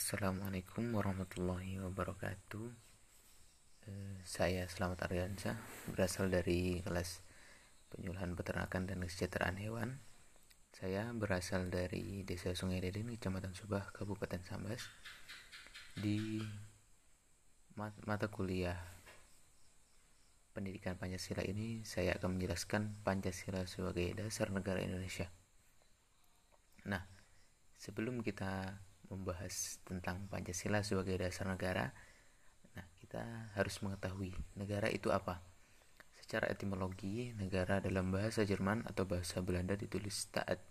[0.00, 2.72] Assalamualaikum warahmatullahi wabarakatuh.
[3.84, 5.60] Eh, Saya Selamat Aryansa
[5.92, 7.20] Berasal dari kelas
[7.92, 10.00] penyuluhan peternakan dan kesejahteraan hewan.
[10.72, 14.88] Saya berasal dari desa Sungai Deden, Kecamatan Subah, Kabupaten Sambas
[15.92, 16.40] Di
[17.76, 18.80] mata kuliah
[20.56, 25.28] pendidikan Pancasila ini Saya akan menjelaskan Pancasila sebagai dasar negara Indonesia.
[26.88, 27.04] Nah,
[27.76, 28.80] sebelum kita
[29.10, 31.90] membahas tentang Pancasila sebagai dasar negara,
[32.78, 35.42] nah kita harus mengetahui negara itu apa.
[36.14, 40.62] Secara etimologi, negara dalam bahasa Jerman atau bahasa Belanda ditulis taat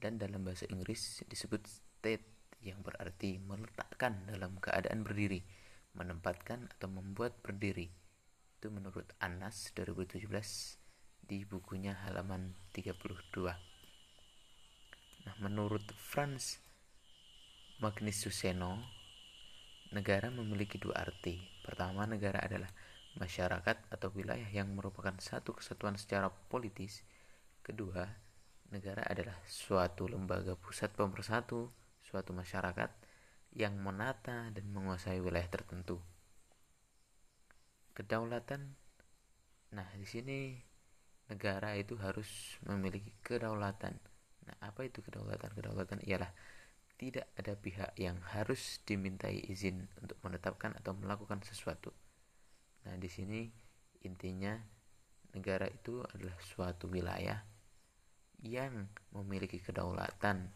[0.00, 2.24] dan dalam bahasa Inggris disebut state
[2.64, 5.44] yang berarti meletakkan dalam keadaan berdiri,
[5.92, 7.92] menempatkan atau membuat berdiri.
[8.56, 10.28] Itu menurut Anas 2017
[11.24, 13.52] di bukunya halaman 32.
[15.20, 16.64] Nah, menurut Franz
[17.80, 18.76] Magnus Suseno,
[19.96, 21.40] negara memiliki dua arti.
[21.64, 22.68] Pertama, negara adalah
[23.16, 27.00] masyarakat atau wilayah yang merupakan satu kesatuan secara politis.
[27.64, 28.04] Kedua,
[28.68, 31.72] negara adalah suatu lembaga pusat pemersatu
[32.04, 32.90] suatu masyarakat
[33.56, 35.96] yang menata dan menguasai wilayah tertentu.
[37.96, 38.76] Kedaulatan
[39.70, 40.58] Nah, di sini
[41.30, 43.94] negara itu harus memiliki kedaulatan.
[44.50, 45.54] Nah, apa itu kedaulatan?
[45.54, 46.30] Kedaulatan ialah
[47.00, 51.88] tidak ada pihak yang harus dimintai izin untuk menetapkan atau melakukan sesuatu.
[52.84, 53.48] Nah, di sini
[54.04, 54.52] intinya
[55.32, 57.40] negara itu adalah suatu wilayah
[58.44, 58.84] yang
[59.16, 60.52] memiliki kedaulatan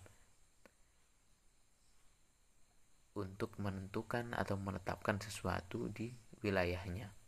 [3.16, 6.12] untuk menentukan atau menetapkan sesuatu di
[6.44, 7.23] wilayahnya.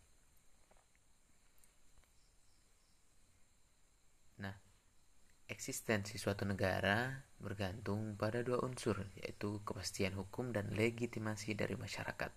[5.47, 12.34] Eksistensi suatu negara bergantung pada dua unsur, yaitu kepastian hukum dan legitimasi dari masyarakat.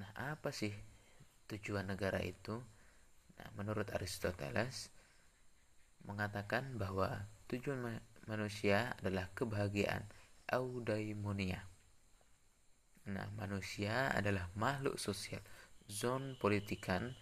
[0.00, 0.72] Nah, apa sih
[1.52, 2.56] tujuan negara itu?
[3.36, 4.88] Nah, menurut Aristoteles
[6.08, 10.08] mengatakan bahwa tujuan manusia adalah kebahagiaan
[10.48, 11.68] eudaimonia.
[13.12, 15.44] Nah, manusia adalah makhluk sosial,
[15.84, 17.12] zon politikan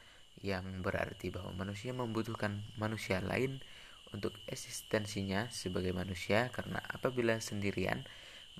[0.42, 3.62] yang berarti bahwa manusia membutuhkan manusia lain
[4.14, 8.06] untuk eksistensinya sebagai manusia karena apabila sendirian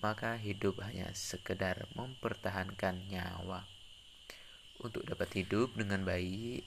[0.03, 3.63] maka hidup hanya sekedar mempertahankan nyawa.
[4.83, 6.67] Untuk dapat hidup dengan baik,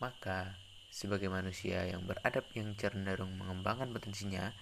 [0.00, 0.56] maka
[0.88, 4.56] sebagai manusia yang beradab yang cenderung mengembangkan potensinya,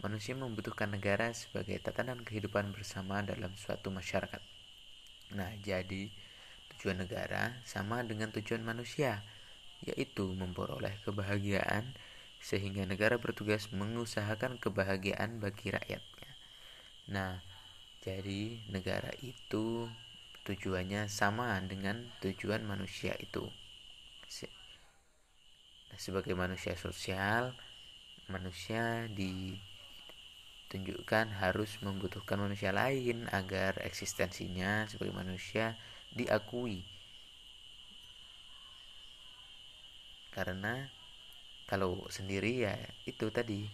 [0.00, 4.40] manusia membutuhkan negara sebagai tatanan kehidupan bersama dalam suatu masyarakat.
[5.36, 6.10] Nah, jadi
[6.80, 9.20] Tujuan negara sama dengan tujuan manusia,
[9.84, 11.92] yaitu memperoleh kebahagiaan
[12.40, 16.30] sehingga negara bertugas mengusahakan kebahagiaan bagi rakyatnya.
[17.12, 17.44] Nah,
[18.00, 19.92] jadi negara itu
[20.48, 23.44] tujuannya sama dengan tujuan manusia itu.
[25.92, 27.52] Nah, sebagai manusia sosial,
[28.32, 35.76] manusia ditunjukkan harus membutuhkan manusia lain agar eksistensinya sebagai manusia
[36.14, 36.82] diakui.
[40.30, 40.86] Karena
[41.66, 42.74] kalau sendiri ya
[43.06, 43.66] itu tadi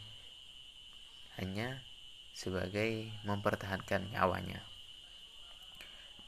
[1.36, 1.80] hanya
[2.36, 4.60] sebagai mempertahankan nyawanya.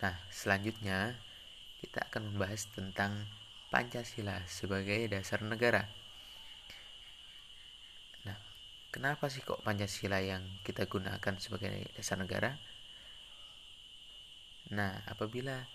[0.00, 1.16] Nah selanjutnya
[1.84, 3.28] kita akan membahas tentang
[3.68, 5.84] Pancasila sebagai dasar negara.
[8.24, 8.36] Nah
[8.88, 12.56] kenapa sih kok Pancasila yang kita gunakan sebagai dasar negara?
[14.72, 15.68] Nah apabila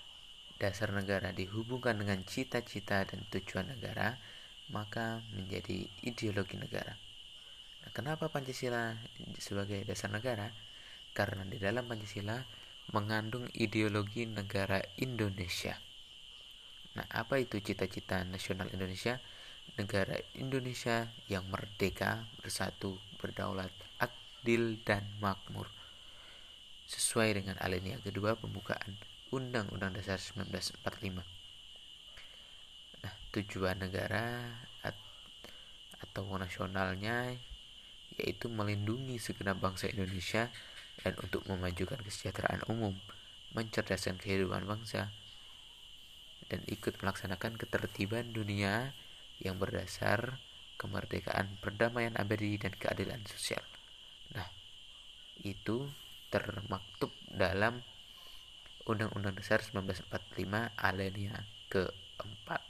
[0.63, 4.16] dasar negara dihubungkan dengan cita-cita dan tujuan negara,
[4.72, 6.96] maka menjadi ideologi negara.
[7.84, 8.96] Nah, kenapa Pancasila
[9.35, 10.56] sebagai dasar negara?
[11.12, 12.40] Karena di dalam Pancasila
[12.96, 15.75] mengandung ideologi negara Indonesia.
[16.96, 19.19] Nah, apa itu cita-cita nasional Indonesia?
[19.75, 25.67] Negara Indonesia yang merdeka, bersatu, berdaulat, adil, dan makmur.
[26.88, 31.26] Sesuai dengan alinea kedua pembukaan Undang-Undang Dasar 1945.
[33.02, 34.53] Nah, tujuan negara
[36.03, 37.34] atau nasionalnya
[38.22, 40.53] yaitu melindungi segenap bangsa Indonesia
[41.02, 42.94] dan untuk memajukan kesejahteraan umum,
[43.58, 45.09] mencerdaskan kehidupan bangsa,
[46.53, 48.94] dan ikut melaksanakan ketertiban dunia
[49.41, 50.38] yang berdasar
[50.78, 53.66] kemerdekaan, perdamaian abadi, dan keadilan sosial.
[54.38, 54.46] Nah,
[55.41, 55.90] itu
[56.29, 57.82] termaktub dalam
[58.84, 61.40] Undang-Undang Dasar 1945 alinea
[61.72, 62.62] keempat.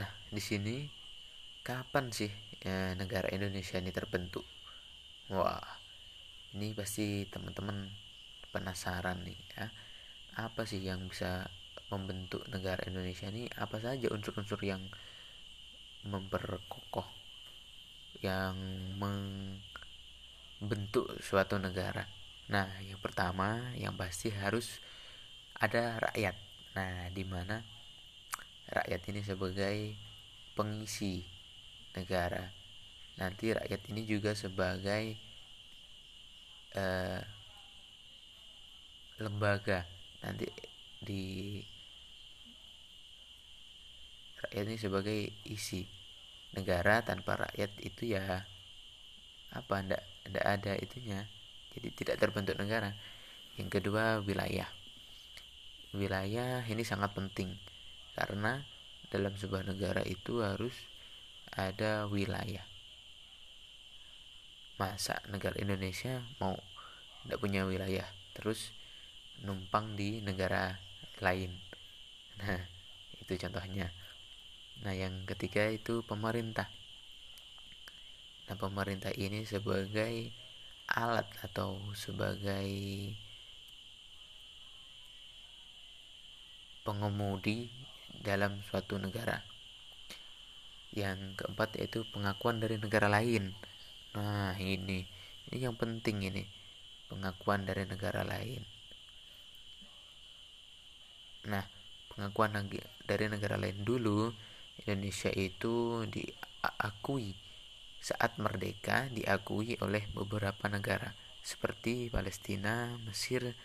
[0.00, 0.76] Nah, di sini
[1.62, 2.32] kapan sih
[2.66, 4.42] ya, negara Indonesia ini terbentuk?
[5.30, 5.62] Wah,
[6.56, 7.86] ini pasti teman-teman
[8.50, 9.66] penasaran nih ya.
[10.46, 11.46] Apa sih yang bisa
[11.92, 13.46] membentuk negara Indonesia ini?
[13.54, 14.82] Apa saja unsur-unsur yang
[16.06, 17.08] memperkokoh
[18.24, 18.56] yang
[20.60, 22.08] membentuk suatu negara?
[22.48, 24.80] Nah, yang pertama yang pasti harus
[25.60, 26.36] ada rakyat.
[26.76, 27.60] Nah, di mana
[28.70, 29.76] rakyat ini sebagai
[30.54, 31.24] pengisi
[31.94, 32.60] negara
[33.20, 35.18] nanti rakyat ini juga sebagai
[36.72, 37.20] uh,
[39.20, 39.84] lembaga
[40.24, 40.48] nanti
[41.04, 41.24] di
[44.56, 45.84] ini sebagai isi
[46.56, 48.42] negara tanpa rakyat itu ya
[49.50, 51.26] apa ndak ndak ada itunya.
[51.76, 52.94] Jadi tidak terbentuk negara.
[53.58, 54.66] Yang kedua wilayah.
[55.90, 57.58] Wilayah ini sangat penting
[58.14, 58.62] karena
[59.10, 60.74] dalam sebuah negara itu harus
[61.50, 62.62] ada wilayah.
[64.78, 66.56] Masa negara Indonesia mau
[67.26, 68.72] tidak punya wilayah terus
[69.42, 70.78] numpang di negara
[71.18, 71.58] lain?
[72.38, 72.64] Nah
[73.20, 73.92] itu contohnya
[74.80, 76.68] nah yang ketiga itu pemerintah.
[78.48, 80.32] Nah pemerintah ini sebagai
[80.90, 82.66] alat atau sebagai
[86.82, 87.70] pengemudi
[88.24, 89.38] dalam suatu negara.
[90.90, 93.54] Yang keempat yaitu pengakuan dari negara lain.
[94.18, 95.06] Nah ini
[95.50, 96.42] ini yang penting ini
[97.06, 98.66] pengakuan dari negara lain.
[101.46, 101.62] Nah
[102.10, 102.58] pengakuan
[103.06, 104.34] dari negara lain dulu
[104.84, 107.36] Indonesia itu diakui
[108.00, 111.12] saat merdeka diakui oleh beberapa negara
[111.44, 113.56] seperti Palestina, Mesir,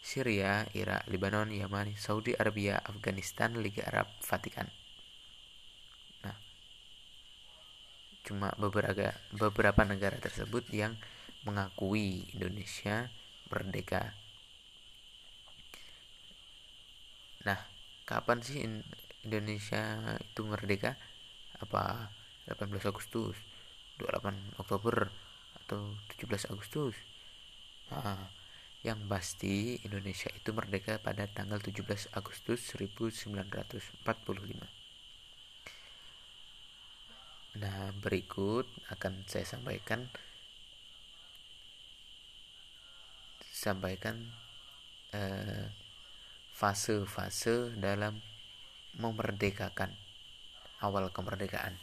[0.00, 4.68] Syria, Irak, Lebanon, Yaman, Saudi Arabia, Afghanistan, Liga Arab, Vatikan.
[8.28, 10.92] cuma beberapa beberapa negara tersebut yang
[11.48, 13.08] mengakui Indonesia
[13.48, 14.12] merdeka.
[17.48, 17.56] Nah,
[18.04, 18.60] kapan sih
[19.26, 20.94] Indonesia itu merdeka?
[21.58, 22.12] Apa
[22.46, 23.34] 18 Agustus,
[23.98, 25.10] 28 Oktober
[25.64, 26.94] atau 17 Agustus?
[27.90, 28.30] Nah,
[28.86, 33.98] yang pasti Indonesia itu merdeka pada tanggal 17 Agustus 1945.
[37.58, 40.06] Nah, berikut akan saya sampaikan
[43.50, 44.30] sampaikan
[45.10, 45.66] eh,
[46.54, 48.22] fase-fase dalam
[48.96, 49.92] memerdekakan
[50.80, 51.76] awal kemerdekaan.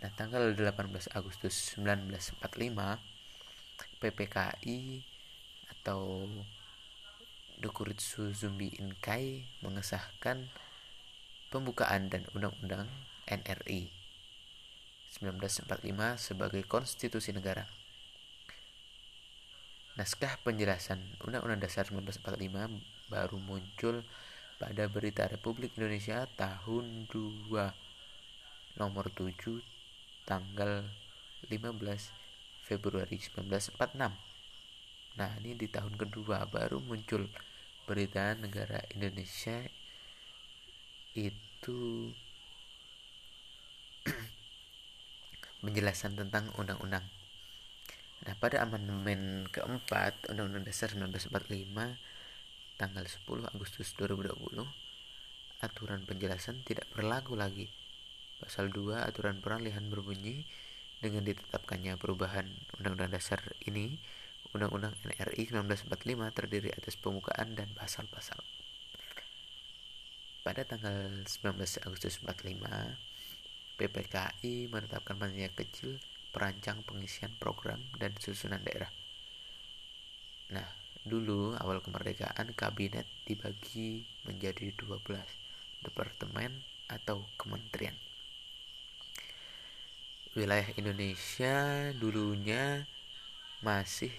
[0.00, 2.40] Nah, tanggal 18 Agustus 1945
[4.00, 5.04] PPKI
[5.68, 6.28] atau
[7.60, 10.48] Dokuritsu Zumbi Inkai mengesahkan
[11.52, 12.88] pembukaan dan undang-undang
[13.28, 13.92] NRI
[15.20, 17.68] 1945 sebagai konstitusi negara.
[20.00, 24.06] Naskah penjelasan Undang-Undang Dasar 1945 baru muncul
[24.60, 27.48] pada Berita Republik Indonesia tahun 2
[28.76, 29.32] nomor 7
[30.28, 30.84] tanggal
[31.48, 31.80] 15
[32.68, 33.96] Februari 1946.
[35.16, 37.24] Nah, ini di tahun kedua baru muncul
[37.88, 39.64] berita negara Indonesia
[41.16, 42.12] itu
[45.64, 47.08] penjelasan tentang undang-undang.
[48.28, 52.19] Nah, pada amandemen keempat Undang-Undang Dasar 1945
[52.80, 54.64] tanggal 10 Agustus 2020,
[55.60, 57.68] aturan penjelasan tidak berlaku lagi.
[58.40, 60.48] Pasal 2 aturan peralihan berbunyi
[61.04, 62.48] dengan ditetapkannya perubahan
[62.80, 64.00] Undang-Undang Dasar ini,
[64.56, 65.92] Undang-Undang NRI 1945
[66.32, 68.40] terdiri atas pembukaan dan pasal-pasal.
[70.40, 72.96] Pada tanggal 19 Agustus 45,
[73.76, 76.00] PPKI menetapkan panitia kecil
[76.32, 78.88] perancang pengisian program dan susunan daerah.
[80.48, 85.16] Nah, dulu awal kemerdekaan kabinet dibagi menjadi 12
[85.80, 86.60] departemen
[86.92, 87.96] atau kementerian.
[90.36, 92.86] Wilayah Indonesia dulunya
[93.66, 94.12] masih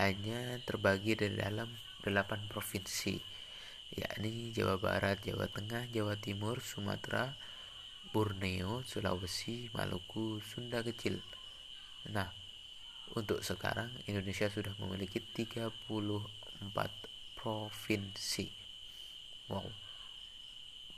[0.00, 1.68] hanya terbagi dari dalam
[2.00, 3.20] 8 provinsi,
[3.92, 7.36] yakni Jawa Barat, Jawa Tengah, Jawa Timur, Sumatera,
[8.10, 11.20] Borneo, Sulawesi, Maluku, Sunda kecil.
[12.08, 12.32] Nah,
[13.18, 15.72] untuk sekarang Indonesia sudah memiliki 34
[17.34, 18.46] provinsi.
[19.50, 19.66] Wow.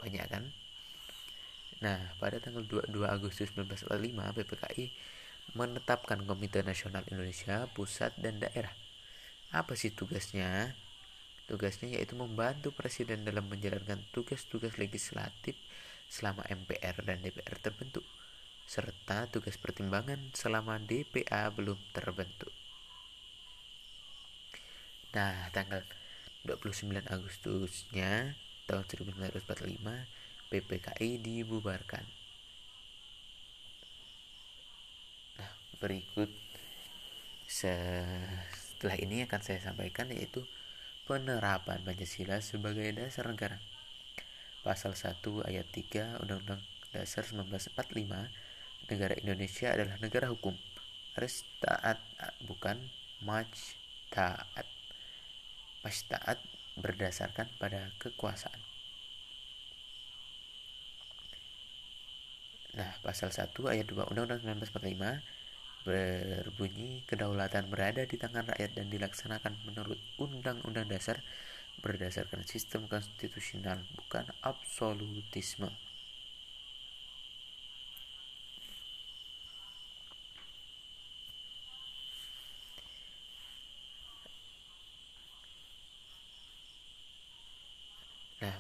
[0.02, 0.44] Banyak kan?
[1.82, 4.86] Nah, pada tanggal 22 Agustus 1945 PPKI
[5.58, 8.74] menetapkan Komite Nasional Indonesia Pusat dan Daerah.
[9.50, 10.78] Apa sih tugasnya?
[11.50, 15.58] Tugasnya yaitu membantu presiden dalam menjalankan tugas-tugas legislatif
[16.06, 18.06] selama MPR dan DPR terbentuk,
[18.66, 22.50] serta tugas pertimbangan selama DPA belum terbentuk.
[25.12, 25.84] Nah, tanggal
[26.48, 30.08] 29 Agustusnya tahun 1945,
[30.48, 32.04] PPKI dibubarkan.
[35.36, 36.30] Nah, berikut
[37.44, 40.48] setelah ini akan saya sampaikan yaitu
[41.04, 43.60] penerapan Pancasila sebagai dasar negara
[44.62, 45.18] pasal 1
[45.50, 46.62] ayat 3 Undang-Undang
[46.94, 47.74] Dasar 1945
[48.90, 50.54] negara Indonesia adalah negara hukum.
[51.14, 51.98] Harus taat
[52.48, 52.78] bukan
[53.22, 53.50] maj
[54.10, 54.66] taat.
[55.84, 56.38] Maj taat
[56.78, 58.60] berdasarkan pada kekuasaan.
[62.72, 65.20] Nah, pasal 1 ayat 2 Undang-Undang 1945
[65.84, 71.20] berbunyi kedaulatan berada di tangan rakyat dan dilaksanakan menurut Undang-Undang Dasar
[71.84, 75.68] berdasarkan sistem konstitusional bukan absolutisme.
[88.42, 88.58] Nah,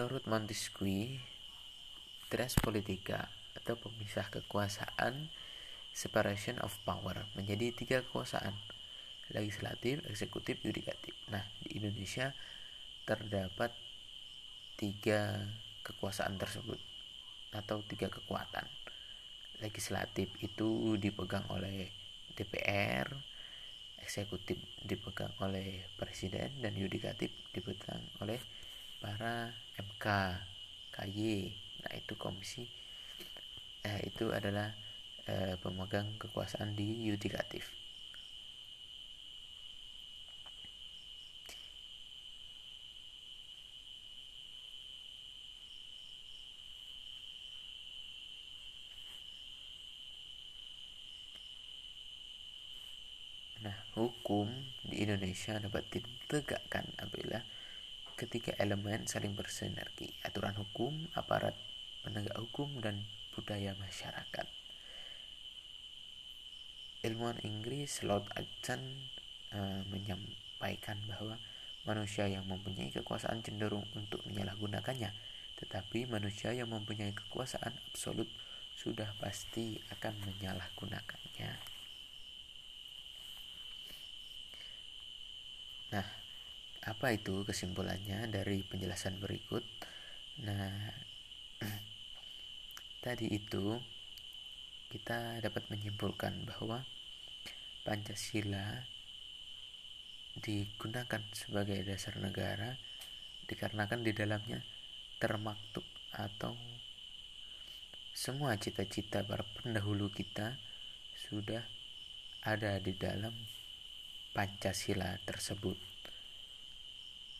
[0.00, 1.20] menurut Montesquieu,
[2.32, 5.28] tres politika atau pemisah kekuasaan
[5.92, 8.56] separation of power menjadi tiga kekuasaan
[9.36, 11.12] legislatif, eksekutif, yudikatif.
[11.28, 12.32] Nah, di Indonesia
[13.04, 13.76] terdapat
[14.80, 15.36] tiga
[15.84, 16.80] kekuasaan tersebut
[17.52, 18.64] atau tiga kekuatan.
[19.60, 21.92] Legislatif itu dipegang oleh
[22.32, 23.04] DPR,
[24.00, 28.40] eksekutif dipegang oleh presiden dan yudikatif dipegang oleh
[29.00, 30.06] para MK,
[30.94, 31.20] KY.
[31.80, 32.68] Nah, itu komisi
[33.84, 34.68] eh, itu adalah
[35.24, 37.72] eh, pemegang kekuasaan di yudikatif.
[53.60, 54.48] Nah, hukum
[54.88, 57.44] di Indonesia dapat ditegakkan apabila
[58.20, 61.56] ketika elemen saling bersinergi, aturan hukum, aparat
[62.04, 64.44] penegak hukum, dan budaya masyarakat
[67.00, 69.08] ilmuwan Inggris Lord Acton
[69.56, 71.40] uh, menyampaikan bahwa
[71.88, 75.08] manusia yang mempunyai kekuasaan cenderung untuk menyalahgunakannya,
[75.64, 78.28] tetapi manusia yang mempunyai kekuasaan absolut
[78.76, 81.50] sudah pasti akan menyalahgunakannya.
[85.90, 86.06] Nah,
[86.80, 89.60] apa itu kesimpulannya dari penjelasan berikut?
[90.40, 90.88] Nah,
[93.04, 93.76] tadi itu
[94.88, 96.82] kita dapat menyimpulkan bahwa
[97.84, 98.80] Pancasila
[100.40, 102.78] digunakan sebagai dasar negara
[103.44, 104.62] dikarenakan di dalamnya
[105.18, 105.84] termaktub
[106.14, 106.54] atau
[108.16, 110.56] semua cita-cita para pendahulu kita
[111.28, 111.62] sudah
[112.44, 113.32] ada di dalam
[114.32, 115.89] Pancasila tersebut.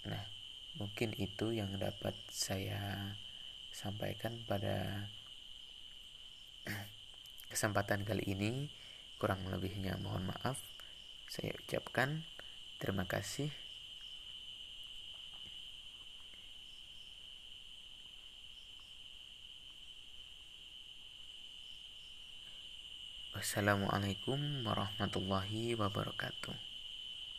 [0.09, 0.25] Nah,
[0.81, 3.13] mungkin itu yang dapat saya
[3.69, 5.09] sampaikan pada
[7.53, 8.73] kesempatan kali ini.
[9.21, 10.57] Kurang lebihnya mohon maaf.
[11.29, 12.25] Saya ucapkan
[12.81, 13.53] terima kasih.
[23.37, 26.70] Wassalamualaikum warahmatullahi wabarakatuh